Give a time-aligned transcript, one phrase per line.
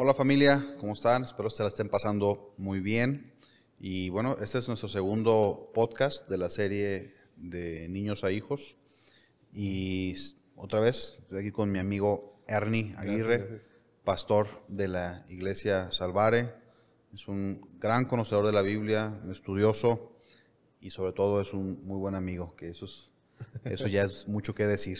[0.00, 1.24] Hola familia, ¿cómo están?
[1.24, 3.32] Espero que se la estén pasando muy bien.
[3.80, 8.76] Y bueno, este es nuestro segundo podcast de la serie de Niños a Hijos.
[9.52, 10.14] Y
[10.54, 13.64] otra vez, estoy aquí con mi amigo Ernie Aguirre,
[14.04, 16.54] pastor de la iglesia Salvare.
[17.12, 20.12] Es un gran conocedor de la Biblia, un estudioso
[20.80, 23.10] y sobre todo es un muy buen amigo, que eso es
[23.64, 24.98] eso ya es mucho que decir.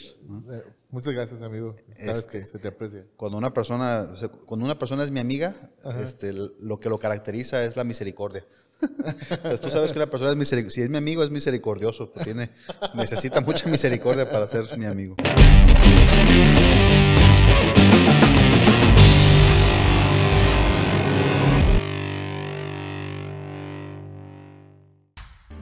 [0.51, 1.77] Eh, muchas gracias, amigo.
[1.97, 3.05] Sabes que se te aprecia.
[3.17, 4.07] Cuando una persona,
[4.47, 8.45] cuando una persona es mi amiga, este, lo que lo caracteriza es la misericordia.
[9.43, 10.75] pues tú sabes que una persona es misericordiosa.
[10.75, 12.13] Si es mi amigo, es misericordioso.
[12.13, 12.51] Pues tiene,
[12.95, 15.17] necesita mucha misericordia para ser mi amigo.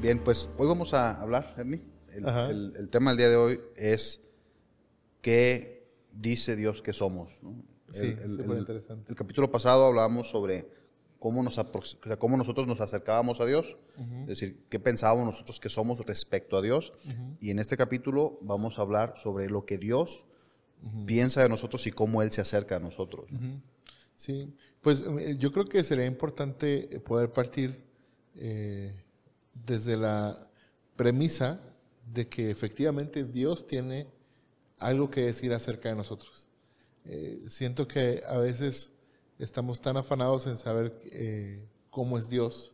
[0.01, 1.81] Bien, pues hoy vamos a hablar, Ernie,
[2.17, 4.21] el, tema del día de hoy es
[5.21, 7.33] qué dice Dios que somos.
[7.91, 9.11] Sí, el, interesante.
[9.11, 10.69] El capítulo pasado hablábamos sobre
[11.19, 11.61] cómo, nos,
[12.19, 13.77] cómo nosotros nos acercábamos a Dios,
[14.23, 16.93] es decir, qué pensábamos nosotros que somos respecto a Dios.
[17.41, 20.27] Y en este capítulo vamos a hablar sobre lo que Dios
[21.07, 23.27] piensa de nosotros y cómo Él se acerca a nosotros.
[24.15, 27.85] Sí, pues eh, yo creo que sería importante poder partir
[28.35, 28.97] eh,
[29.53, 30.49] desde la
[30.97, 31.61] premisa
[32.13, 34.07] de que efectivamente Dios tiene
[34.79, 36.49] algo que decir acerca de nosotros.
[37.05, 38.91] Eh, siento que a veces
[39.39, 42.73] estamos tan afanados en saber eh, cómo es Dios,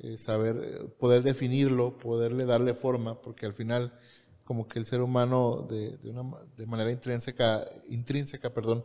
[0.00, 3.98] eh, saber, poder definirlo, poderle darle forma, porque al final
[4.44, 8.84] como que el ser humano de, una, de manera intrínseca, intrínseca perdón,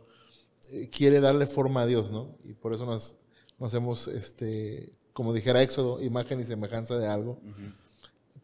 [0.90, 2.38] quiere darle forma a Dios, ¿no?
[2.44, 3.18] Y por eso nos,
[3.58, 7.40] nos hemos, este, como dijera Éxodo, imagen y semejanza de algo.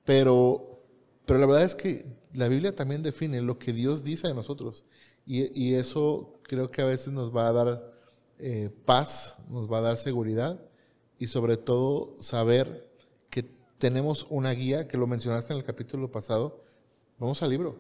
[0.05, 0.76] Pero
[1.27, 4.85] pero la verdad es que la Biblia también define lo que Dios dice de nosotros.
[5.27, 7.93] Y, eso creo que a veces nos va a dar
[8.39, 10.61] eh, paz, nos va a dar seguridad
[11.19, 12.89] y sobre todo saber
[13.29, 13.45] que
[13.79, 16.63] tenemos una guía, que lo mencionaste en el capítulo pasado.
[17.19, 17.77] Vamos al libro.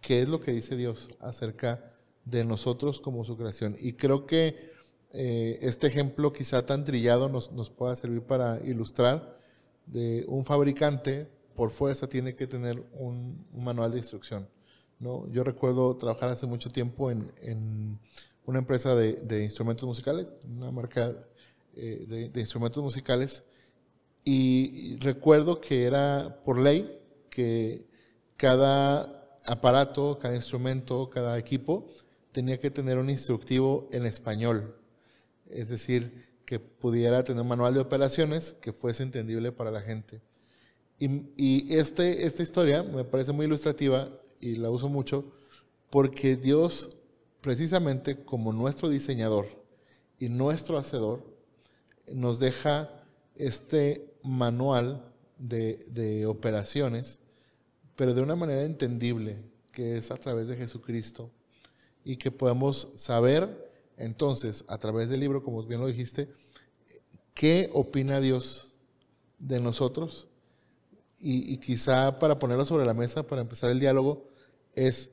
[0.00, 1.94] ¿Qué es lo que dice Dios acerca
[2.24, 3.76] de nosotros como su creación?
[3.78, 4.72] Y creo que
[5.12, 9.38] eh, este ejemplo quizá tan trillado nos, nos pueda servir para ilustrar
[9.86, 14.48] de un fabricante por fuerza tiene que tener un, manual de instrucción.
[14.98, 15.28] ¿no?
[15.30, 17.98] Yo recuerdo trabajar hace mucho tiempo en,
[18.44, 21.14] una empresa de, instrumentos musicales, una marca
[21.76, 23.44] eh, de, instrumentos musicales,
[24.24, 27.00] y recuerdo que era por ley
[27.30, 27.86] que
[28.36, 31.88] cada aparato, cada instrumento, cada equipo
[32.32, 34.76] tenía que tener un instructivo en español.
[35.48, 40.20] Es decir, que pudiera tener un manual de operaciones que fuese entendible para la gente.
[41.02, 45.32] Y, este, esta historia me parece muy ilustrativa y la uso mucho
[45.88, 46.90] porque Dios,
[47.40, 49.48] precisamente como nuestro diseñador
[50.18, 51.24] y nuestro hacedor,
[52.12, 52.90] nos deja
[53.34, 57.18] este manual de, de operaciones,
[57.96, 59.38] pero de una manera entendible,
[59.72, 61.30] que es a través de Jesucristo,
[62.04, 66.28] y que podemos saber entonces, a través del libro, como bien lo dijiste,
[67.34, 68.70] qué opina Dios
[69.38, 70.29] de nosotros
[71.20, 74.28] y, quizá para ponerlo sobre la mesa, para empezar el diálogo,
[74.74, 75.10] es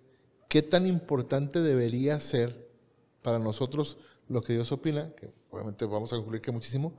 [0.47, 2.69] qué tan importante debería ser
[3.21, 3.97] para nosotros
[4.29, 6.97] lo que Dios opina, que obviamente vamos a concluir que muchísimo,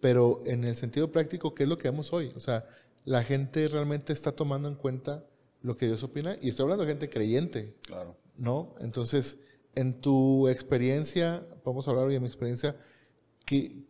[0.00, 2.32] pero en el sentido práctico, ¿qué es lo que vemos hoy?
[2.34, 2.68] O sea,
[3.04, 5.24] la gente realmente está tomando en cuenta
[5.62, 8.16] lo que Dios opina, y estoy hablando de gente creyente, claro.
[8.36, 8.74] ¿no?
[8.80, 9.38] Entonces,
[9.74, 12.76] en tu experiencia, vamos a hablar hoy de mi experiencia,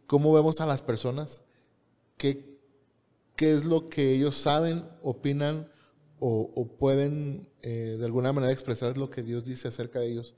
[0.06, 1.43] ¿cómo vemos a las personas?
[2.17, 2.57] ¿Qué,
[3.38, 5.71] qué es lo que ellos saben, opinan
[6.19, 10.34] o, pueden eh, de alguna manera expresar lo que Dios dice acerca de ellos.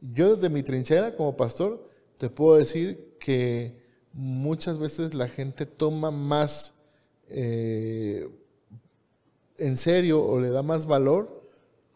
[0.00, 1.86] Yo desde mi trinchera como pastor
[2.16, 3.76] te puedo decir que
[4.14, 6.72] muchas veces la gente toma más
[7.28, 8.26] eh,
[9.58, 11.46] en serio o le da más valor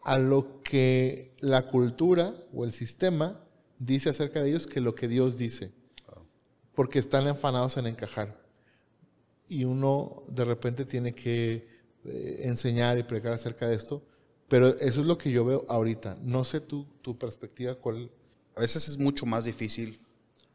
[0.03, 3.43] a lo que la cultura o el sistema
[3.79, 5.71] dice acerca de ellos que lo que Dios dice.
[6.75, 8.44] Porque están afanados en encajar
[9.47, 11.67] y uno de repente tiene que
[12.05, 14.03] eh, enseñar y predicar acerca de esto,
[14.47, 16.17] pero eso es lo que yo veo ahorita.
[16.21, 18.11] No sé tu, tu perspectiva cuál.
[18.55, 19.99] A veces es mucho más difícil,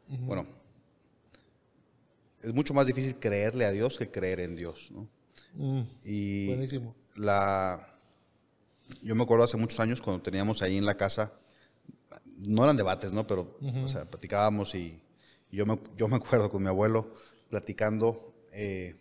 [0.07, 0.45] bueno,
[2.41, 5.07] es mucho más difícil creerle a Dios que creer en Dios, ¿no?
[5.53, 6.95] Mm, y buenísimo.
[7.15, 7.91] La,
[9.01, 11.33] yo me acuerdo hace muchos años cuando teníamos ahí en la casa,
[12.49, 13.27] no eran debates, ¿no?
[13.27, 14.99] Pero, o sea, platicábamos y,
[15.51, 17.13] yo, me, yo me acuerdo con mi abuelo
[17.49, 18.95] platicando eh,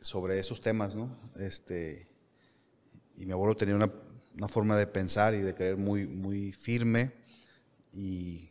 [0.00, 1.16] sobre esos temas, ¿no?
[1.36, 2.08] Este,
[3.16, 3.92] y mi abuelo tenía una,
[4.36, 7.12] una, forma de pensar y de creer muy, muy firme
[7.92, 8.50] y,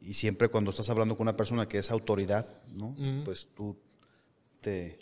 [0.00, 2.94] y siempre cuando estás hablando con una persona que es autoridad, ¿no?
[3.24, 3.76] Pues tú
[4.60, 4.98] te,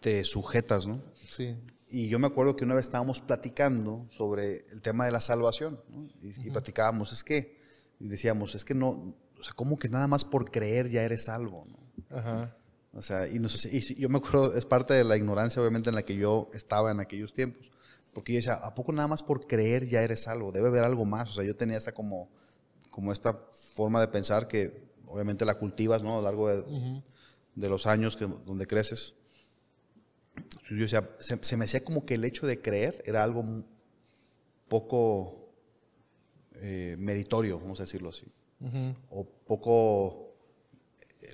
[0.00, 1.02] te sujetas, ¿no?
[1.30, 1.56] Sí.
[1.88, 5.80] Y yo me acuerdo que una vez estábamos platicando sobre el tema de la salvación,
[5.88, 6.08] ¿no?
[6.22, 7.58] y, y platicábamos, es que,
[8.00, 11.24] y decíamos, es que no, o sea, ¿cómo que nada más por creer ya eres
[11.24, 11.66] salvo?
[11.68, 12.16] ¿no?
[12.16, 12.56] Ajá.
[12.94, 15.60] O sea, y, no sé, si- y yo me acuerdo, es parte de la ignorancia
[15.60, 17.70] obviamente en la que yo estaba en aquellos tiempos,
[18.14, 20.50] porque yo decía, ¿a poco nada más por creer ya eres salvo?
[20.50, 22.30] Debe haber algo más, o sea, yo tenía esa como,
[22.90, 23.34] como esta
[23.74, 26.14] forma de pensar que obviamente la cultivas, ¿no?
[26.14, 29.14] A lo largo de, los años que, donde creces.
[30.70, 33.44] Yo decía, se, se me hacía como que el hecho de creer era algo
[34.68, 35.52] poco
[36.54, 38.24] eh, meritorio, vamos a decirlo así,
[39.10, 40.34] O poco,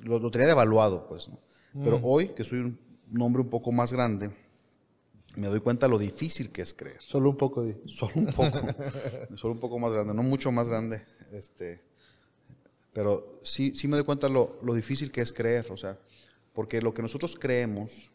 [0.02, 1.28] lo, lo tenía devaluado, pues.
[1.28, 1.38] ¿no?
[1.84, 2.04] Pero Mm.
[2.04, 2.78] hoy, que soy un,
[3.12, 4.30] un hombre un poco más grande,
[5.36, 7.00] me doy cuenta lo difícil que es creer.
[7.00, 7.80] Solo un poco de.
[7.86, 8.58] Solo un poco,
[9.36, 11.80] solo un poco más grande, no mucho más grande, este,
[12.92, 15.98] pero sí, sí me doy cuenta lo, lo difícil que es creer, o sea,
[16.52, 18.10] porque lo que nosotros creemos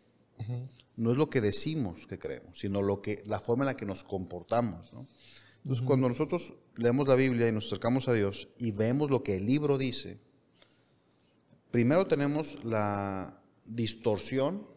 [0.97, 3.85] no es lo que decimos que creemos, sino lo que, la forma en la que
[3.85, 5.07] nos comportamos, ¿no?
[5.65, 9.35] Entonces, cuando nosotros leemos la Biblia y nos acercamos a Dios y vemos lo que
[9.35, 10.19] el libro dice,
[11.71, 14.67] primero tenemos la distorsión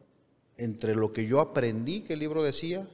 [0.56, 2.88] entre lo que yo aprendí que el libro decía,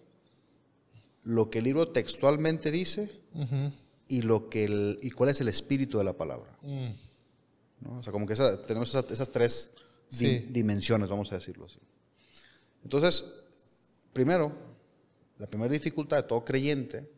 [1.22, 3.72] lo que el libro textualmente dice Ujú.
[4.08, 6.58] y lo que el- y cuál es el espíritu de la palabra.
[6.62, 6.88] Mm.
[7.80, 7.98] ¿no?
[7.98, 9.70] O sea, como que esa- tenemos esa- esas tres
[10.10, 10.38] di- Sí.
[10.50, 11.78] dimensiones, vamos a decirlo así.
[12.82, 13.24] Entonces,
[14.12, 14.52] primero,
[15.38, 17.08] la primera dificultad de todo creyente.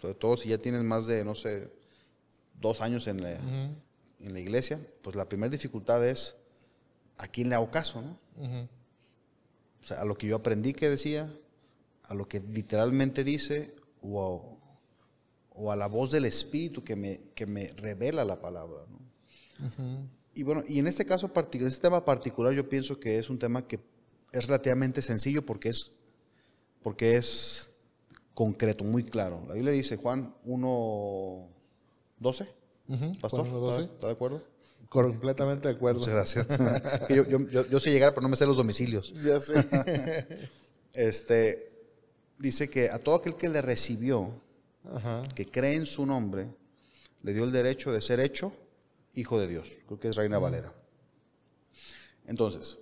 [0.00, 1.70] Sobre todo si ya tienes más de, no sé,
[2.60, 3.74] dos años en la, Ujú.
[4.26, 6.36] en la iglesia, pues la primera dificultad es
[7.18, 8.18] a quién le hago caso, ¿no?
[8.36, 8.68] Ujú.
[9.82, 11.32] O sea, a lo que yo aprendí que decía,
[12.04, 17.20] a lo que literalmente dice, o a, o a la voz del Espíritu que me,
[17.34, 18.82] que me revela la palabra.
[18.88, 19.66] ¿no?
[19.66, 20.08] Ujú.
[20.34, 23.38] Y bueno, y en este caso particular, este tema particular, yo pienso que es un
[23.38, 23.80] tema que
[24.32, 25.90] es relativamente sencillo porque es,
[26.82, 27.69] porque es
[28.34, 29.44] concreto, muy claro.
[29.48, 31.48] La Biblia dice, Juan 1,
[32.18, 32.48] 12,
[32.88, 33.18] Ujú.
[33.20, 33.70] pastor, Juan 1:12.
[33.82, 34.42] ¿está, está de acuerdo?
[34.88, 36.00] Completamente de acuerdo.
[36.00, 36.46] Muchas gracias.
[37.08, 39.12] Yo, yo, yo, yo sé llegar, pero no me sé los domicilios.
[39.22, 39.54] Ya sé.
[40.92, 41.70] Este,
[42.36, 44.32] dice que a todo aquel que le recibió,
[44.92, 45.22] Ajá.
[45.36, 46.48] que cree en su nombre,
[47.22, 48.52] le dio el derecho de ser hecho
[49.14, 49.68] hijo de Dios.
[49.86, 50.72] Creo que es Reina Valera.
[52.26, 52.78] Entonces,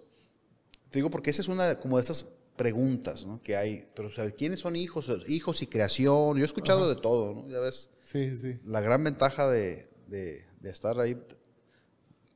[0.90, 2.24] te digo porque esa es una como de esas
[2.58, 3.40] preguntas ¿no?
[3.42, 3.86] que hay.
[3.96, 5.10] Pero, ¿saber ¿quiénes son hijos?
[5.28, 6.36] Hijos y creación.
[6.36, 7.48] Yo he escuchado de todo, ¿no?
[7.48, 8.58] Ya ves, Sí, sí.
[8.66, 11.14] la gran ventaja de, de- de estar ahí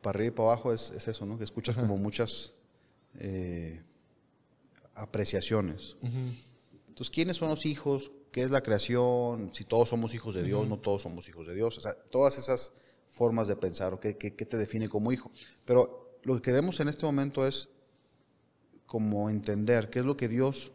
[0.01, 1.37] para arriba y para abajo es, es eso, ¿no?
[1.37, 2.53] Que escuchas como muchas
[3.19, 3.83] eh,
[4.95, 5.97] apreciaciones.
[6.89, 8.13] Entonces, ¿quiénes son los hijos?
[8.31, 9.51] ¿Qué es la creación?
[9.55, 11.77] Si todos somos hijos de Dios, no todos somos hijos de Dios.
[11.79, 12.73] O sea, todas esas
[13.11, 15.31] formas de pensar, o qué, qué- qué te define como hijo.
[15.65, 17.69] Pero lo que queremos en este momento es
[18.93, 20.71] como entender qué es lo que Dios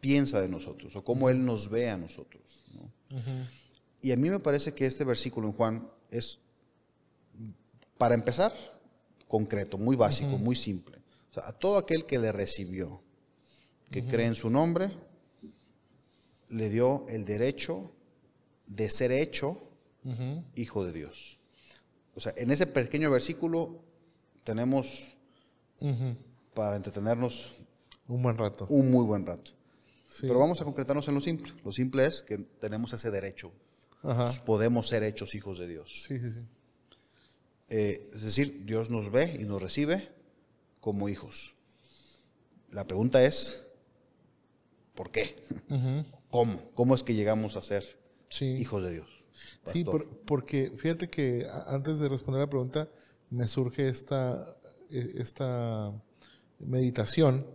[0.00, 2.64] piensa de nosotros, o cómo Él nos ve a nosotros.
[4.02, 6.40] Y a mí me parece que este versículo en Juan es,
[7.96, 8.52] para empezar,
[9.28, 10.98] concreto, muy básico, muy simple.
[11.30, 13.00] O sea, a todo aquel que le recibió,
[13.88, 14.90] que cree en su nombre,
[16.48, 17.92] le dio el derecho
[18.66, 19.62] de ser hecho
[20.56, 21.38] hijo de Dios.
[22.16, 23.84] O sea, en ese pequeño versículo
[24.42, 25.16] tenemos.
[26.54, 27.52] Para entretenernos
[28.08, 28.66] Un buen rato.
[28.68, 29.52] un muy buen rato.
[30.08, 30.22] Sí.
[30.28, 31.52] Pero vamos a concretarnos en lo simple.
[31.64, 33.52] Lo simple es que tenemos ese derecho.
[34.02, 34.30] Ajá.
[34.44, 36.04] Podemos ser hechos hijos de Dios.
[36.06, 36.40] Sí, sí, sí.
[37.70, 40.12] Eh, es decir, Dios nos ve y nos recibe
[40.80, 41.54] como hijos.
[42.70, 43.66] La pregunta es,
[44.94, 45.34] ¿por qué?
[46.30, 46.60] ¿Cómo?
[46.74, 48.44] ¿Cómo es que llegamos a ser Sí.
[48.56, 49.08] hijos de Dios?
[49.66, 52.88] Sí, por- porque fíjate que antes de responder la pregunta
[53.30, 54.56] me surge esta,
[54.90, 55.92] eh, esta
[56.64, 57.46] meditación.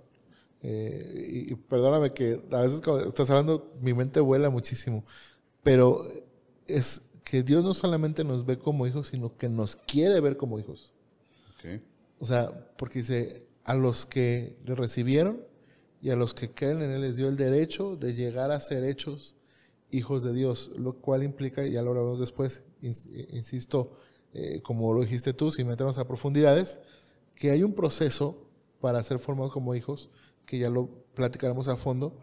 [0.61, 5.05] eh, y, perdóname que a veces cuando estás hablando mi mente vuela muchísimo,
[5.63, 6.01] pero
[6.67, 10.59] es que Dios no solamente nos ve como hijos, sino que nos quiere ver como
[10.59, 10.93] hijos.
[11.55, 11.81] Ok.
[12.19, 15.43] O sea, porque dice, a los que le recibieron
[16.01, 18.83] y a los que creen en Él les dio el derecho de llegar a ser
[18.83, 19.35] hechos
[19.91, 23.91] hijos de Dios, lo cual implica, y ya lo hablamos después, eh, insisto,
[24.33, 26.79] eh, como lo dijiste tú, sin meternos a profundidades,
[27.35, 28.48] que hay un proceso
[28.79, 30.09] para ser formados como hijos,
[30.45, 32.17] que ya lo platicaremos a fondo,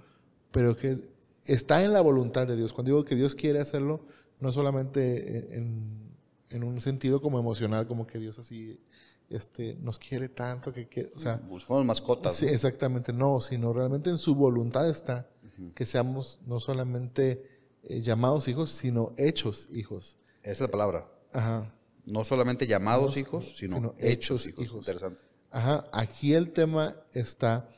[0.51, 0.99] pero que
[1.45, 2.73] está en la voluntad de Dios.
[2.73, 4.07] Cuando digo que Dios quiere hacerlo,
[4.41, 6.17] no solamente en,
[6.51, 8.81] en un sentido como emocional, como que Dios así
[9.29, 12.43] este, nos quiere tanto que quiere, o sea, Buscamos mascotas.
[12.43, 15.29] Exactamente, no, sino realmente en su voluntad está
[15.75, 17.43] que seamos no solamente
[17.83, 20.19] eh, llamados hijos, sino hechos hijos.
[20.43, 21.09] Esa es la palabra.
[21.33, 21.73] Ajá.
[22.05, 24.65] No solamente llamados hijos, sino, sino hechos, hechos hijos.
[24.65, 24.79] hijos.
[24.81, 25.21] Interesante.
[25.51, 27.69] Ajá, aquí el tema está,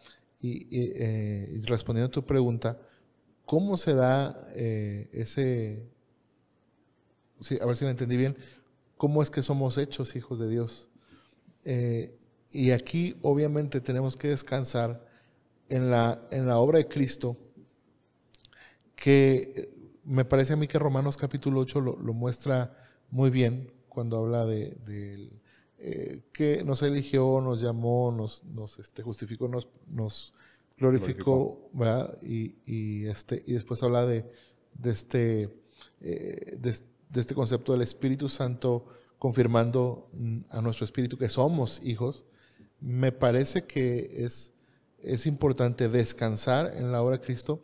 [0.43, 2.79] eh, y respondiendo a tu pregunta,
[3.45, 5.89] ¿cómo se da eh, ese,
[7.61, 8.37] a ver si lo entendí bien,
[8.97, 10.89] cómo es que somos hechos hijos de Dios?
[11.65, 12.17] Eh,
[12.51, 15.07] y aquí obviamente tenemos que descansar
[15.69, 17.37] en la, en la obra de Cristo,
[18.97, 19.71] que
[20.05, 22.75] me parece a mí que Romanos capítulo 8 lo, muestra
[23.11, 25.31] muy bien cuando habla de, del,
[25.79, 30.35] eh, que nos eligió, nos llamó, nos, nos este, justificó, nos, nos
[30.77, 32.19] glorificó, ¿verdad?
[32.23, 34.25] Y, y, este, y después habla de,
[34.75, 35.43] de, este,
[36.01, 36.75] eh, de,
[37.11, 38.87] de este concepto del Espíritu Santo
[39.19, 42.25] confirmando mm, a nuestro espíritu que somos hijos.
[42.81, 44.53] Me parece que es,
[45.01, 47.63] es importante descansar en la obra de Cristo.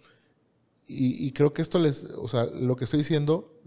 [0.87, 3.59] Y, y, creo que esto les, o sea, lo que estoy diciendo,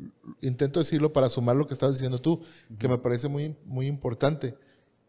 [0.41, 2.77] intento decirlo para sumar lo que estabas diciendo tú, uh -huh.
[2.77, 4.55] que me parece muy, muy importante,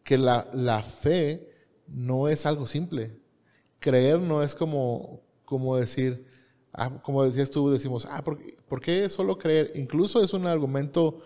[0.03, 1.51] que la, la, fe
[1.87, 3.19] no es algo simple.
[3.79, 6.25] Creer no es como, como decir,
[6.73, 9.71] ah, como decías tú, decimos, ah, ¿por, ¿por, qué solo creer?
[9.75, 11.19] Incluso es un argumento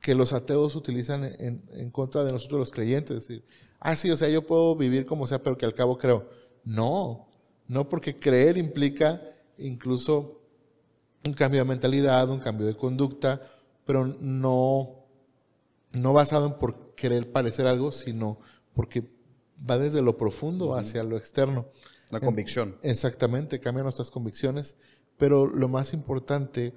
[0.00, 3.44] que los ateos utilizan en, en contra de nosotros los creyentes, es decir,
[3.80, 6.28] ah, sí, o sea, yo puedo vivir como sea, pero que al cabo creo.
[6.64, 7.26] No,
[7.66, 9.20] no porque creer implica
[9.58, 10.40] incluso
[11.24, 13.40] un cambio de mentalidad, un cambio de conducta,
[13.84, 15.06] pero no,
[15.92, 18.38] no basado en por querer parecer algo, sino
[18.74, 19.04] porque
[19.68, 20.80] va desde lo profundo uh -huh.
[20.80, 21.66] hacia lo externo.
[22.10, 22.76] La convicción.
[22.82, 24.76] En, exactamente, cambia nuestras convicciones,
[25.16, 26.74] pero lo más importante,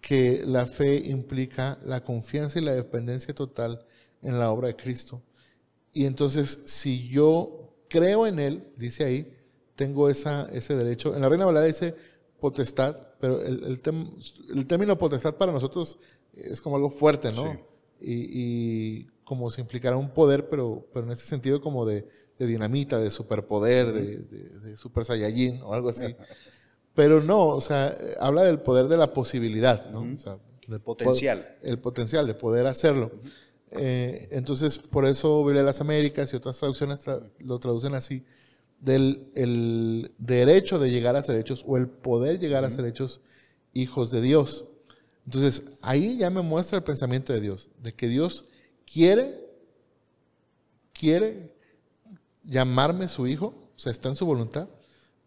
[0.00, 3.86] que la fe implica la confianza y la dependencia total
[4.20, 5.22] en la obra de Cristo.
[5.94, 9.34] Y entonces, si yo creo en Él, dice ahí,
[9.76, 11.14] tengo esa, ese derecho.
[11.14, 11.94] En la Reina Valera dice
[12.44, 14.10] potestad, pero el, el, tem,
[14.54, 15.98] el, término potestad para nosotros
[16.34, 17.54] es como algo fuerte, ¿no?
[17.54, 17.58] Sí.
[18.02, 22.06] Y, y, como si implicara un poder, pero, pero en ese sentido como de,
[22.38, 26.14] de dinamita, de superpoder, de, de, de, super saiyajin o algo así.
[26.92, 30.00] pero no, o sea, habla del poder de la posibilidad, ¿no?
[30.00, 30.16] Uh -huh.
[30.16, 31.38] o sea, del potencial.
[31.38, 33.06] Poder, el potencial de poder hacerlo.
[33.06, 33.30] Uh -huh.
[33.80, 38.22] eh, entonces, por eso Biblia de las Américas y otras traducciones tra lo traducen así
[38.84, 43.20] del el derecho de llegar a ser hechos o el poder llegar a ser hechos
[43.72, 44.66] hijos de Dios.
[45.24, 48.44] Entonces, ahí ya me muestra el pensamiento de Dios, de que Dios
[48.84, 49.40] quiere,
[50.92, 51.54] quiere
[52.42, 54.68] llamarme su hijo, o sea, está en su voluntad,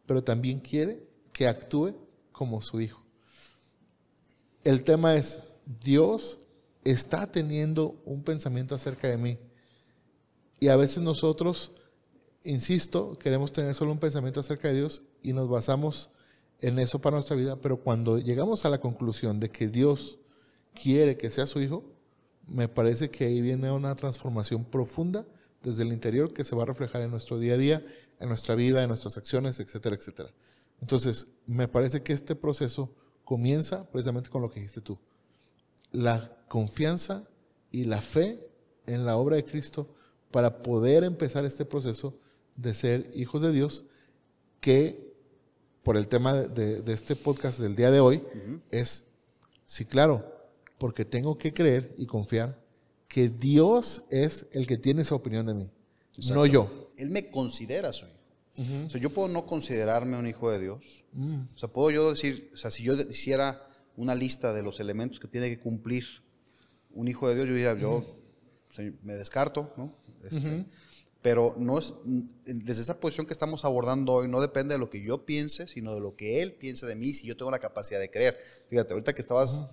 [0.05, 1.95] pero también quiere que actúe
[2.31, 3.03] como su hijo.
[4.63, 6.37] El tema es, Dios
[6.83, 9.39] está teniendo un pensamiento acerca de mí.
[10.59, 11.71] Y a veces nosotros
[12.47, 16.09] insisto, queremos tener solo un pensamiento acerca de Dios y nos basamos
[16.61, 20.19] en eso para nuestra vida, pero cuando llegamos a la conclusión de que Dios
[20.73, 21.83] quiere que sea su hijo,
[22.47, 25.27] me parece que ahí viene una transformación profunda
[25.61, 27.85] desde el interior que se va a reflejar en nuestro día a día,
[28.19, 30.33] en nuestra vida, en nuestras acciones, etcétera, etcétera.
[30.81, 34.97] Entonces, me parece que este proceso comienza precisamente con lo que dijiste tú.
[35.91, 37.27] La confianza
[37.71, 38.49] y la fe
[38.85, 39.93] en la obra de Cristo
[40.31, 42.17] para poder empezar este proceso
[42.57, 43.85] de ser hijos de Dios,
[44.59, 45.13] que
[45.83, 48.61] por el tema de, de, de este podcast del día de hoy uh -huh.
[48.71, 49.05] es,
[49.65, 50.25] sí, claro,
[50.77, 52.59] porque tengo que creer y confiar
[53.07, 55.69] que Dios es el que tiene esa opinión de mí,
[56.17, 56.35] Exacto.
[56.35, 56.91] no yo.
[56.97, 58.15] Él me considera su hijo.
[58.57, 58.87] Uh -huh.
[58.87, 60.83] o sea, yo puedo no considerarme un hijo de Dios.
[61.13, 61.47] Uh -huh.
[61.55, 63.61] O sea, puedo yo decir, o sea, si yo hiciera
[63.95, 66.05] una lista de los elementos que tiene que cumplir
[66.91, 69.93] un hijo de Dios, yo diría, yo o sea, me descarto, ¿no?
[70.23, 70.65] Este,
[71.21, 71.93] pero no es,
[72.45, 75.93] desde esta posición que estamos abordando hoy, no depende de lo que yo piense, sino
[75.93, 78.39] de lo que él piense de mí, si yo tengo la capacidad de creer.
[78.69, 79.69] Fíjate, ahorita que estabas uh -huh.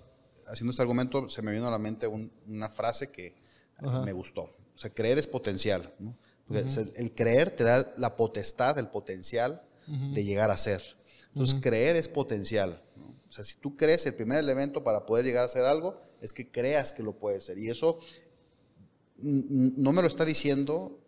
[0.47, 3.35] haciendo este argumento, se me vino a la mente un, una frase que
[3.81, 4.05] uh -huh.
[4.05, 4.41] me gustó.
[4.41, 5.93] O sea, creer es potencial.
[5.99, 6.17] ¿no?
[6.47, 6.91] Porque uh -huh.
[6.95, 10.81] El creer te da la potestad, el potencial de llegar a ser.
[11.27, 12.81] Entonces, creer es potencial.
[12.95, 13.05] ¿no?
[13.29, 16.33] O sea, si tú crees, el primer elemento para poder llegar a hacer algo es
[16.33, 17.59] que creas que lo puedes ser.
[17.59, 17.99] Y eso
[19.17, 20.99] no me lo está diciendo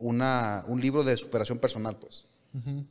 [0.00, 2.26] una, un libro de superación personal, pues.
[2.54, 2.86] Uh -huh.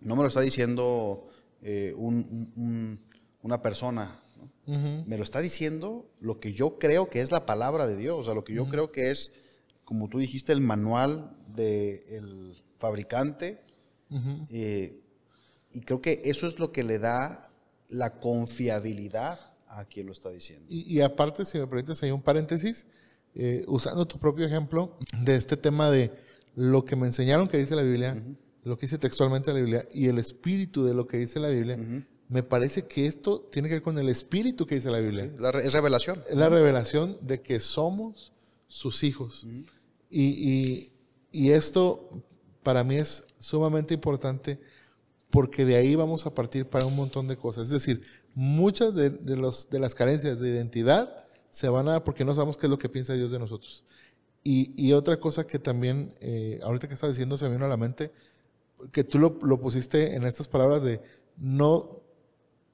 [0.00, 1.28] No me lo está diciendo
[1.62, 3.00] eh, un, un,
[3.42, 4.20] una persona.
[4.36, 4.44] ¿no?
[4.66, 5.06] Uh -huh.
[5.06, 8.18] Me lo está diciendo lo que yo creo que es la palabra de Dios.
[8.18, 8.70] O sea, lo que yo uh -huh.
[8.70, 9.32] creo que es,
[9.84, 13.62] como tú dijiste, el manual del fabricante.
[14.50, 15.00] Eh,
[15.72, 17.50] y creo que eso es lo que le da
[17.88, 20.66] la confiabilidad a quien lo está diciendo.
[20.68, 22.86] Y, y aparte, si me permites, hay un paréntesis.
[23.34, 26.12] Eh, usando tu propio ejemplo de este tema de
[26.54, 28.36] lo que me enseñaron que dice la Biblia, uh -huh.
[28.64, 31.76] lo que dice textualmente la Biblia y el espíritu de lo que dice la Biblia,
[31.76, 32.04] uh -huh.
[32.28, 35.30] me parece que esto tiene que ver con el espíritu que dice la Biblia.
[35.38, 36.22] La re- es revelación.
[36.28, 38.32] Es la revelación de que somos
[38.68, 39.44] sus hijos.
[40.10, 40.92] y, y-
[41.34, 42.22] y esto
[42.62, 44.60] para mí es sumamente importante
[45.30, 47.64] porque de ahí vamos a partir para un montón de cosas.
[47.68, 48.02] Es decir,
[48.34, 52.34] muchas de, de los, de las carencias de identidad se van a dar porque no
[52.34, 53.84] sabemos qué es lo que piensa Dios de nosotros.
[54.44, 57.68] Y, y otra cosa que también, eh, ahorita que estás diciendo, se me vino a
[57.68, 58.10] la mente,
[58.90, 61.00] que tú lo, lo pusiste en estas palabras de
[61.36, 62.00] no,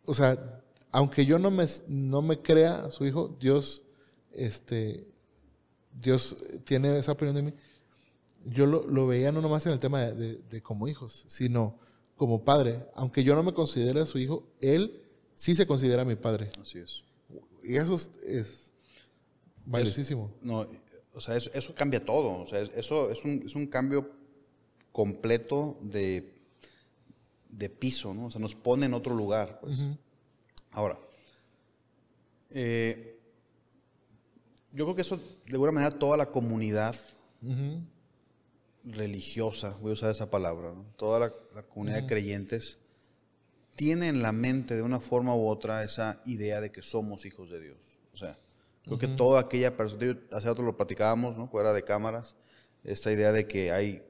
[0.06, 3.82] o sea, aunque yo no me, no me crea su hijo, Dios,
[4.32, 5.06] este,
[5.92, 7.54] Dios tiene esa opinión de mí.
[8.46, 11.78] Yo lo, lo veía no nomás en el tema de, de- de como hijos, sino
[12.16, 12.87] como padre.
[12.94, 15.02] Aunque yo no me considere su hijo, él
[15.34, 16.50] sí se considera mi padre.
[16.60, 17.04] Así es.
[17.62, 18.70] Y eso es, es
[19.66, 20.32] valiosísimo.
[20.40, 20.66] No,
[21.14, 22.40] o sea, eso, eso cambia todo.
[22.42, 24.10] O sea, es- eso es un, es un cambio
[24.92, 26.34] completo de,
[27.48, 28.26] de piso, ¿no?
[28.26, 29.58] O sea, nos pone en otro lugar.
[29.60, 29.78] pues.
[30.70, 30.98] Ahora,
[32.50, 33.18] eh,
[34.72, 36.94] yo creo que eso, de alguna manera, toda la comunidad
[38.84, 40.84] religiosa, voy a usar esa palabra, ¿no?
[40.96, 42.78] toda la, la comunidad de creyentes
[43.76, 47.50] tiene en la mente de una forma u otra esa idea de que somos hijos
[47.50, 47.78] de Dios.
[48.12, 48.36] O sea,
[48.88, 51.49] creo que toda aquella persona, hace rato lo platicábamos, ¿no?
[51.49, 52.37] fuera de cámaras,
[52.85, 54.02] esta idea de que hay,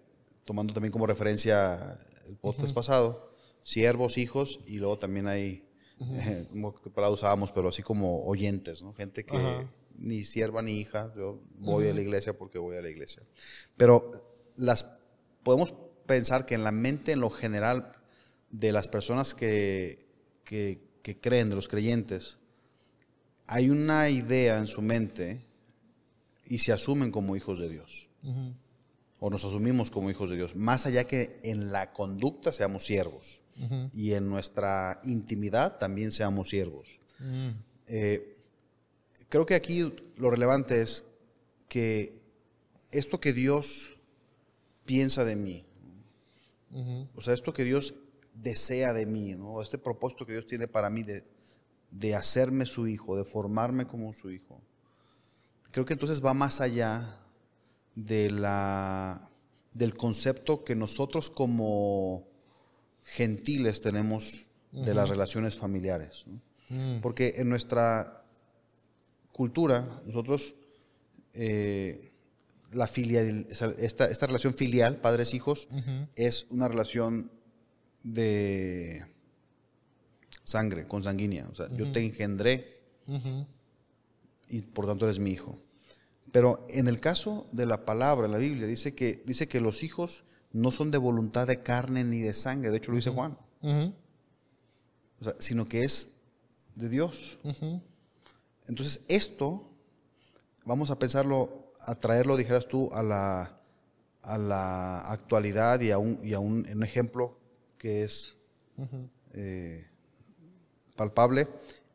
[0.45, 3.33] tomando también como referencia el podcast pasado,
[3.63, 5.65] siervos, hijos, y luego también hay,
[6.01, 8.95] eh, como que palabra usábamos, pero así como oyentes, ¿no?
[8.95, 9.67] gente que
[9.99, 13.25] ni sierva ni hija, yo voy a la iglesia porque voy a la iglesia.
[13.77, 14.13] Pero
[14.57, 14.87] las
[15.43, 15.75] podemos
[16.07, 17.93] pensar que en la mente, en lo general,
[18.51, 20.07] de las personas que,
[20.45, 22.39] que, que creen, de los creyentes,
[23.49, 25.40] hay una idea en su mente
[26.47, 28.09] y se asumen como hijos de Dios.
[29.21, 30.55] O nos asumimos como hijos de Dios.
[30.55, 33.40] Más allá que en la conducta seamos siervos.
[33.93, 37.00] Y en nuestra intimidad también seamos siervos.
[37.19, 37.49] Mm.
[37.88, 38.37] Eh,
[39.28, 41.05] creo que aquí lo relevante es
[41.69, 42.21] que
[42.93, 43.97] esto que Dios
[44.85, 45.64] piensa de mí,
[47.14, 47.94] o sea, esto que Dios
[48.35, 49.62] desea de mí, ¿no?
[49.62, 51.25] este propósito que Dios tiene para mí de,
[51.90, 54.61] de hacerme su hijo, de formarme como su hijo,
[55.70, 57.18] creo que entonces va más allá
[57.94, 59.31] de la,
[59.72, 62.27] del concepto que nosotros como
[63.03, 66.24] gentiles tenemos de las relaciones familiares.
[66.27, 66.40] ¿no?
[66.68, 67.01] Mm.
[67.01, 68.24] Porque en nuestra
[69.33, 70.55] cultura, nosotros,
[71.33, 72.12] eh,
[72.72, 75.68] la filial, esta, esta relación filial, padres-hijos,
[76.16, 77.31] es una relación
[78.03, 79.07] de
[80.49, 81.47] sangre, consanguínea.
[81.53, 82.81] O sea, yo te engendré
[84.49, 85.59] y por tanto eres mi hijo.
[86.33, 89.83] Pero en el caso de la palabra, en la Biblia, dice que, dice que los
[89.83, 92.71] hijos no son de voluntad de carne ni de sangre.
[92.71, 93.37] De hecho, lo dice Juan.
[93.63, 93.93] Ujú.
[95.21, 96.09] O sea, sino que es
[96.77, 97.39] de Dios.
[98.67, 99.71] Entonces, esto,
[100.65, 103.61] vamos a pensarlo, a traerlo, dijeras tú, a la,
[104.23, 107.39] a la actualidad y a un, y a un, un ejemplo
[107.77, 108.37] que es
[109.35, 109.88] eh,
[110.99, 111.49] palpable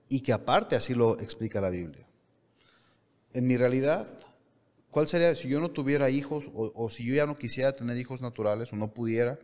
[0.09, 2.07] y que aparte así lo explica la Biblia.
[3.33, 4.07] En mi realidad,
[4.89, 7.97] ¿cuál sería si yo no tuviera hijos o, o si yo ya no quisiera tener
[7.97, 9.37] hijos naturales o no pudiera?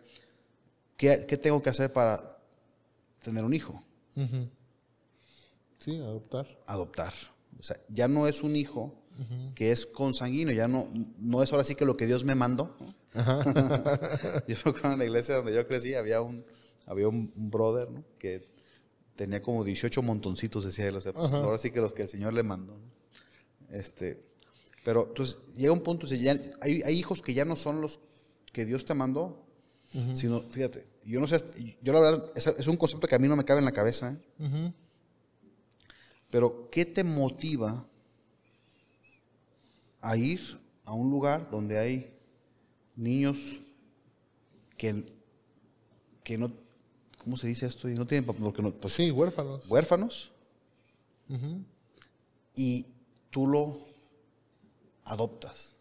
[0.98, 2.40] ¿Qué, qué tengo que hacer para
[3.22, 3.84] tener un hijo?
[5.80, 6.48] Sí, adoptar.
[6.66, 7.14] adoptar.
[7.58, 8.96] O sea, ya no es un hijo
[9.54, 12.76] que es consanguíneo, ya no, no es ahora sí que lo que Dios me mandó.
[13.14, 16.46] yo me acuerdo en la iglesia donde yo crecí, había un,
[16.86, 18.04] había un, un brother ¿no?
[18.18, 18.44] que
[19.20, 20.96] tenía como 18 montoncitos, decía él.
[20.96, 22.78] O sea, pues, ahora sí que los que el Señor le mandó.
[22.78, 23.78] ¿no?
[23.78, 24.24] Este,
[24.86, 27.82] pero entonces llega un punto, o sea, ya hay, hay hijos que ya no son
[27.82, 28.00] los
[28.54, 29.46] que Dios te mandó,
[30.14, 31.38] sino, fíjate, yo no sé,
[31.82, 33.72] yo la verdad, es, es un concepto que a mí no me cabe en la
[33.72, 34.74] cabeza, ¿eh?
[36.30, 37.86] Pero, ¿qué te motiva
[40.00, 40.40] a ir
[40.86, 42.14] a un lugar donde hay
[42.96, 43.38] niños
[44.78, 45.12] que,
[46.24, 46.54] que no,
[47.20, 47.88] ¿cómo se dice esto?
[47.90, 49.70] Y no tienen porque no, pues, Sí, huérfanos.
[49.70, 50.32] huérfanos,
[52.56, 52.86] y
[53.30, 53.78] tú lo
[55.04, 55.76] adoptas.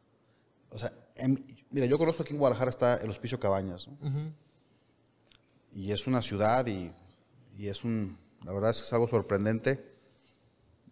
[0.71, 3.97] O sea, en- mira, yo conozco aquí en Guadalajara está el Hospicio Cabañas, ¿no?
[5.73, 6.93] Y es una ciudad y,
[7.57, 9.97] y es un, la verdad es que es algo sorprendente.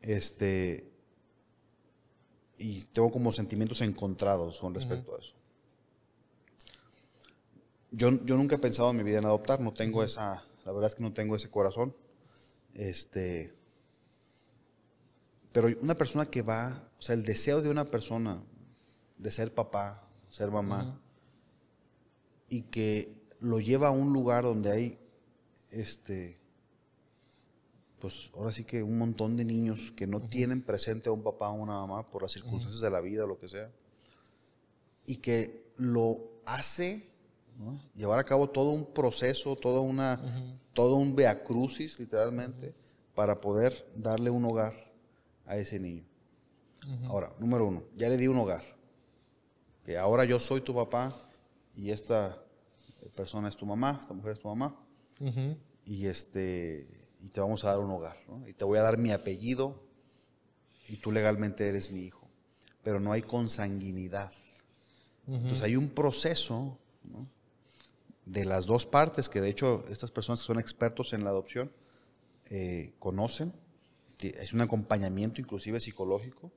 [0.00, 0.90] Este,
[2.59, 5.32] y tengo como sentimientos encontrados con respecto a eso.
[7.90, 10.90] Yo, yo nunca he pensado en mi vida en adoptar, no tengo esa, la verdad
[10.90, 11.94] es que no tengo ese corazón.
[12.75, 13.55] Este,
[15.53, 18.42] pero una persona que va, o sea, el deseo de una persona
[19.16, 21.01] de ser papá, ser mamá,
[22.49, 24.99] y que lo lleva a un lugar donde hay
[25.70, 26.38] este
[27.99, 31.49] pues ahora sí que un montón de niños que no tienen presente a un papá
[31.49, 33.70] o una mamá por las circunstancias de la vida o lo que sea,
[35.07, 37.09] y que lo hace
[37.94, 40.20] llevar a cabo todo un proceso, toda una,
[40.72, 42.74] todo un beacrucis, literalmente,
[43.14, 44.74] para poder darle un hogar
[45.46, 46.04] a ese niño.
[47.06, 48.62] Ahora, número uno, ya le di un hogar.
[49.84, 51.14] Que ahora yo soy tu papá
[51.74, 52.42] y esta
[53.14, 54.76] persona es tu mamá, esta mujer es tu mamá.
[55.84, 56.86] Y este
[57.22, 58.16] y te vamos a dar un hogar,
[58.46, 59.82] Y te voy a dar mi apellido
[60.88, 62.28] y tú legalmente eres mi hijo.
[62.82, 64.32] Pero no hay consanguinidad.
[65.26, 66.78] Entonces hay un proceso
[68.26, 71.72] de las dos partes que de hecho estas personas que son expertos en la adopción
[72.50, 73.54] eh, conocen.
[74.20, 76.50] Es un acompañamiento inclusive psicológico,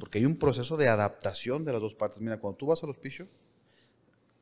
[0.00, 2.20] porque hay un proceso de adaptación de las dos partes.
[2.20, 3.28] Mira, cuando tú vas al hospicio,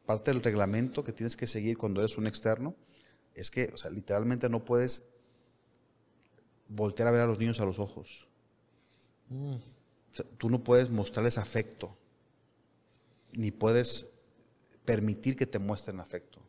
[0.07, 2.75] parte del reglamento que tienes que seguir cuando eres un externo
[3.35, 5.05] es que, o sea, literalmente no puedes
[6.68, 8.27] voltear a ver a los niños a los ojos.
[9.29, 9.57] Mm.
[10.37, 11.97] tú no puedes mostrarles afecto,
[13.33, 14.07] ni puedes
[14.85, 16.42] permitir que te muestren afecto.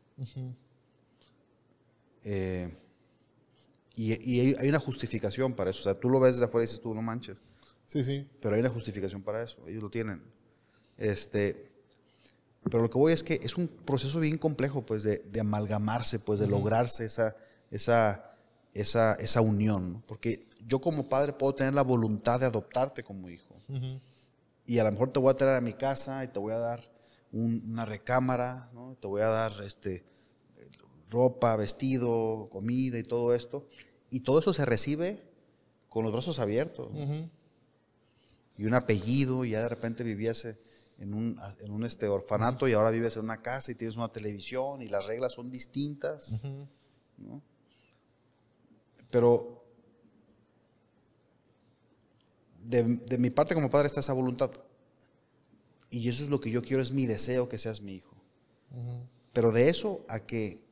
[2.23, 2.71] Eh,
[3.95, 5.81] y, hay una justificación para eso.
[5.81, 7.37] O sea, tú lo ves desde afuera y dices tú, no manches.
[7.85, 8.27] Sí, sí.
[8.39, 9.67] Pero hay una justificación para eso.
[9.67, 10.23] Ellos lo tienen.
[10.97, 11.71] Este,
[12.69, 16.39] pero lo que voy es que es un proceso bien complejo, pues, de, amalgamarse, pues,
[16.39, 17.35] de lograrse esa,
[17.69, 18.35] esa,
[18.73, 20.03] esa, esa unión.
[20.07, 23.53] Porque yo como padre puedo tener la voluntad de adoptarte como hijo.
[24.65, 26.57] Y a lo mejor te voy a traer a mi casa y te voy a
[26.57, 26.92] dar
[27.33, 28.95] una recámara, ¿no?
[29.01, 30.05] te voy a dar este,
[31.09, 33.67] ropa, vestido, comida y todo esto.
[34.09, 35.23] Y todo eso se recibe
[35.89, 36.91] con los brazos abiertos.
[38.57, 40.45] Y un apellido, y ya de repente vivías
[40.99, 44.11] en un, en un este, orfanato y ahora vives en una casa y tienes una
[44.11, 46.39] televisión y las reglas son distintas.
[49.09, 49.63] Pero
[52.63, 54.51] de, de, mi parte como padre está esa voluntad.
[55.93, 58.15] Y eso es lo que yo quiero, es mi deseo que seas mi hijo.
[59.31, 60.63] Pero de eso a que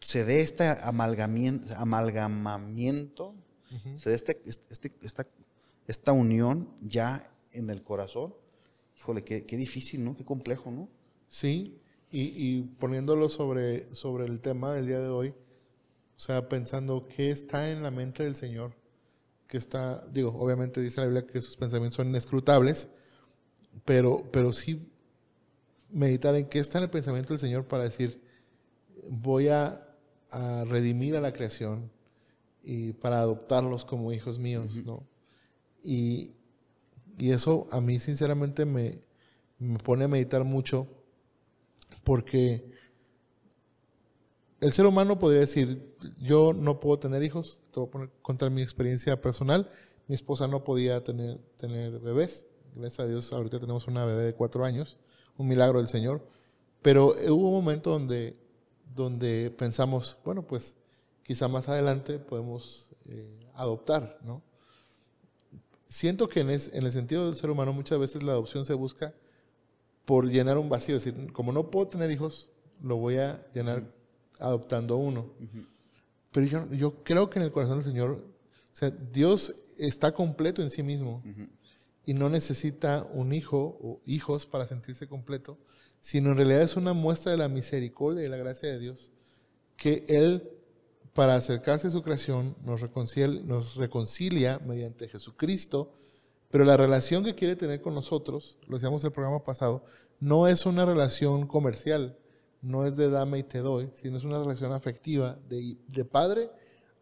[0.00, 3.34] se dé este amalgamamiento,
[3.96, 5.26] se dé este, este, esta,
[5.88, 8.32] esta, unión ya en el corazón,
[8.96, 10.16] híjole, qué, qué difícil, ¿no?
[10.16, 10.88] Qué complejo, ¿no?
[11.28, 11.80] Sí,
[12.12, 15.34] y, y, poniéndolo sobre, sobre el tema del día de hoy,
[16.16, 18.76] o sea, pensando qué está en la mente del Señor,
[19.48, 22.88] que está, digo, obviamente dice la Biblia que sus pensamientos son inescrutables,
[23.84, 24.90] pero, pero sí
[25.90, 28.20] meditar en qué está en el pensamiento del Señor para decir,
[29.08, 29.86] voy a,
[30.66, 31.90] redimir a la creación
[32.62, 35.02] y para adoptarlos como hijos míos, ¿no?
[35.82, 36.32] Y,
[37.18, 38.98] eso a mí sinceramente me,
[39.58, 40.86] me pone a meditar mucho
[42.02, 42.64] porque
[44.60, 48.62] el ser humano podría decir, yo no puedo tener hijos, te voy a contar mi
[48.62, 49.70] experiencia personal,
[50.06, 54.34] mi esposa no podía tener, tener bebés, Gracias a Dios, ahorita tenemos una bebé de
[54.34, 54.98] cuatro años,
[55.36, 56.26] un milagro del Señor.
[56.82, 58.36] Pero hubo un momento donde,
[58.94, 60.76] donde pensamos, bueno, pues
[61.22, 64.42] quizá más adelante podemos eh, adoptar, ¿no?
[65.88, 69.12] Siento que en, en, el sentido del ser humano muchas veces la adopción se busca
[70.04, 70.96] por llenar un vacío.
[70.96, 72.48] Es decir, como no puedo tener hijos,
[72.80, 73.82] lo voy a llenar
[74.38, 75.26] adoptando uno.
[76.30, 80.62] Pero yo, yo, creo que en el corazón del Señor, o sea, Dios está completo
[80.62, 81.22] en sí mismo
[82.04, 85.58] y no necesita un hijo o hijos para sentirse completo,
[86.00, 89.10] sino en realidad es una muestra de la misericordia y la gracia de Dios,
[89.76, 90.50] que Él,
[91.14, 95.92] para acercarse a su creación, nos reconcilia, nos reconcilia mediante Jesucristo,
[96.50, 99.84] pero la relación que quiere tener con nosotros, lo decíamos en el programa pasado,
[100.18, 102.16] no es una relación comercial,
[102.62, 106.50] no es de dame y te doy, sino es una relación afectiva de, de padre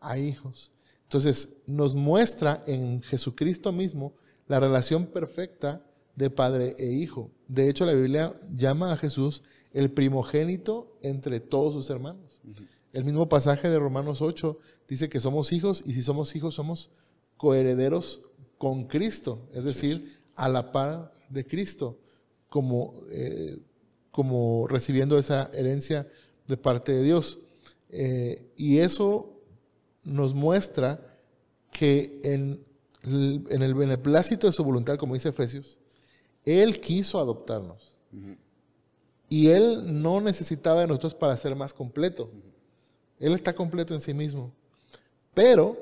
[0.00, 0.70] a hijos.
[1.04, 4.14] Entonces, nos muestra en Jesucristo mismo
[4.48, 5.84] la relación perfecta
[6.16, 7.30] de padre e hijo.
[7.46, 12.40] De hecho, la Biblia llama a Jesús el primogénito entre todos sus hermanos.
[12.92, 14.58] El mismo pasaje de Romanos 8
[14.88, 16.90] dice que somos hijos y si somos hijos somos
[17.36, 18.22] coherederos
[18.56, 21.98] con Cristo, es decir, a la par de Cristo,
[22.48, 23.58] como, eh,
[24.10, 26.08] como recibiendo esa herencia
[26.46, 27.38] de parte de Dios.
[27.90, 29.40] Eh, y eso
[30.02, 31.18] nos muestra
[31.70, 32.64] que en
[33.10, 35.78] en el beneplácito de su voluntad, como dice Efesios,
[36.44, 37.96] Él quiso adoptarnos.
[39.28, 42.30] Y Él no necesitaba de nosotros para ser más completo.
[43.18, 44.52] Él está completo en sí mismo.
[45.34, 45.76] Pero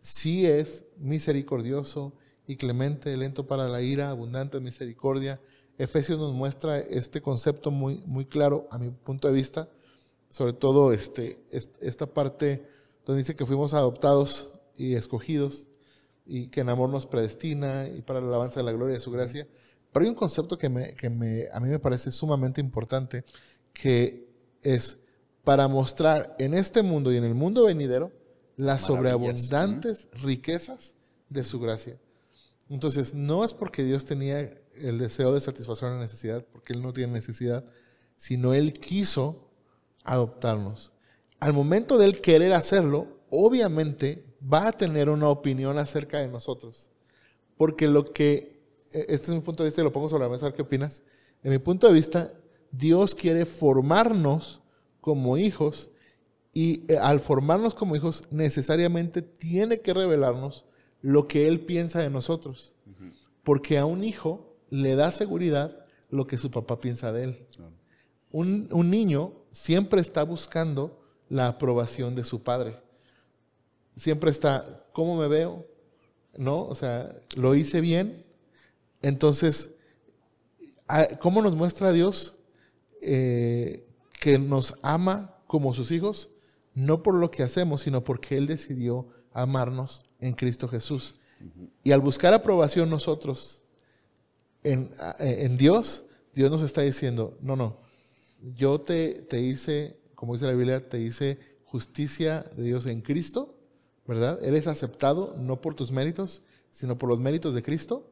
[0.00, 2.12] sí es misericordioso
[2.46, 5.40] y clemente, lento para la ira, abundante en misericordia.
[5.78, 9.68] Efesios nos muestra este concepto muy, muy claro a mi punto de vista,
[10.30, 12.66] sobre todo este, esta parte
[13.04, 15.68] donde dice que fuimos adoptados y escogidos
[16.26, 19.10] y que en amor nos predestina y para la alabanza de la gloria de su
[19.10, 19.46] gracia.
[19.92, 23.24] Pero hay un concepto que, me, que me, a mí me parece sumamente importante,
[23.72, 24.28] que
[24.62, 24.98] es
[25.44, 28.12] para mostrar en este mundo y en el mundo venidero
[28.56, 30.94] las sobreabundantes riquezas
[31.28, 31.98] de su gracia.
[32.68, 36.92] Entonces, no es porque Dios tenía el deseo de satisfacer una necesidad, porque Él no
[36.92, 37.64] tiene necesidad,
[38.16, 39.50] sino Él quiso
[40.04, 40.92] adoptarnos.
[41.38, 46.90] Al momento de Él querer hacerlo, obviamente va a tener una opinión acerca de nosotros.
[47.56, 48.60] Porque lo que,
[48.92, 50.56] e, este es mi punto de vista y lo pongo sobre la mesa, a ver
[50.56, 51.02] qué opinas.
[51.42, 52.32] En mi punto de vista,
[52.70, 54.60] Dios quiere formarnos
[55.00, 55.90] como hijos
[56.52, 60.64] y eh, al formarnos como hijos necesariamente tiene que revelarnos
[61.02, 62.74] lo que Él piensa de nosotros.
[63.42, 67.46] Porque a un hijo le da seguridad lo que su papá piensa de él.
[68.30, 72.80] Un, un niño siempre está buscando la aprobación de su padre.
[73.96, 75.66] Siempre está, ¿cómo me veo?
[76.36, 76.64] ¿No?
[76.64, 78.24] O sea, ¿lo hice bien?
[79.02, 79.70] Entonces,
[81.20, 82.34] ¿cómo nos muestra Dios
[83.00, 83.86] eh,
[84.20, 86.30] que nos ama como sus hijos?
[86.74, 91.14] No por lo que hacemos, sino porque Él decidió amarnos en Cristo Jesús.
[91.82, 93.62] Y al buscar aprobación nosotros
[94.62, 96.04] en, en, Dios,
[96.34, 97.78] Dios nos está diciendo, no, no,
[98.54, 103.55] yo te, te hice como dice la Biblia, te dice justicia de Dios en Cristo,
[104.06, 104.42] ¿verdad?
[104.42, 108.08] Eres aceptado no por tus méritos, sino por los méritos de Cristo,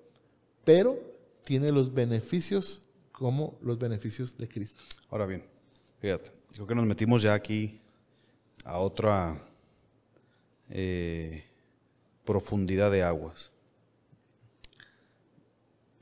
[0.65, 0.99] pero
[1.45, 4.83] tiene los beneficios como los beneficios de Cristo.
[5.11, 5.45] Ahora bien,
[6.01, 7.81] fíjate, creo que nos metimos ya aquí
[8.65, 9.41] a otra
[10.71, 11.45] eh,
[12.25, 13.53] profundidad de aguas.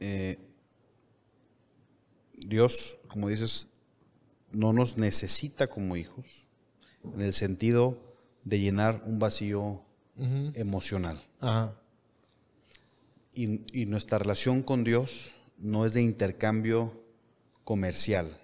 [0.00, 0.38] Eh,
[2.34, 3.68] Dios, como dices,
[4.50, 6.46] no nos necesita como hijos,
[7.04, 8.11] en el sentido
[8.44, 9.82] de llenar un vacío
[10.54, 11.22] emocional.
[13.34, 16.92] Y, nuestra relación con Dios no es de intercambio
[17.64, 18.36] comercial.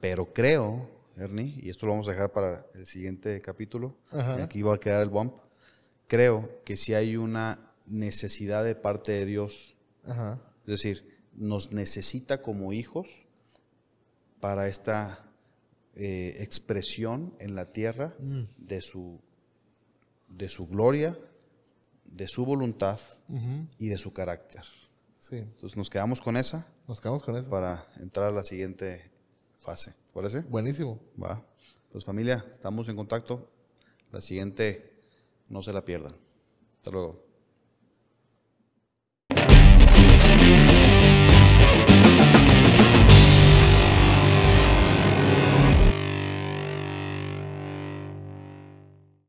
[0.00, 4.62] Pero creo, Ernie, y esto lo vamos a dejar para el siguiente capítulo, y aquí
[4.62, 5.34] va a quedar el bump,
[6.06, 9.74] creo que si hay una necesidad de parte de Dios,
[10.06, 13.26] es decir, nos necesita como hijos
[14.40, 15.29] para esta
[16.02, 18.44] eh, expresión en la tierra mm.
[18.56, 19.20] de, su,
[20.28, 21.18] de su gloria,
[22.06, 22.98] de su voluntad
[23.78, 24.62] y de su carácter.
[25.18, 25.36] Sí.
[25.36, 26.66] Entonces nos quedamos con esa.
[26.88, 27.50] Nos quedamos con esa.
[27.50, 29.10] Para entrar a la siguiente
[29.58, 29.94] fase.
[30.14, 30.40] ¿Parece?
[30.40, 30.98] Buenísimo.
[31.22, 31.44] Va.
[31.92, 33.50] Pues familia, estamos en contacto.
[34.10, 34.94] La siguiente,
[35.50, 36.16] no se la pierdan.
[36.78, 37.29] Hasta luego.